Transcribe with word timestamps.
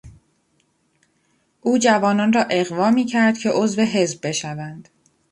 او 1.61 1.77
جوانان 1.77 2.33
را 2.33 2.41
اغوا 2.49 2.91
میکرد 2.91 3.37
که 3.37 3.49
عضو 3.49 3.81
حزب 3.81 4.27
بشوند. 4.27 4.87